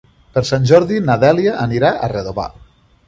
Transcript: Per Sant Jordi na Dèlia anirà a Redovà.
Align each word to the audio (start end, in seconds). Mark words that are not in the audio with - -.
Per 0.37 0.41
Sant 0.49 0.63
Jordi 0.71 0.97
na 1.09 1.17
Dèlia 1.25 1.53
anirà 1.67 1.93
a 1.93 2.11
Redovà. 2.15 2.49